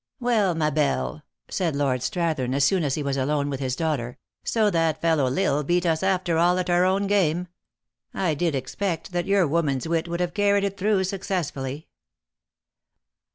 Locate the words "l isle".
5.27-5.63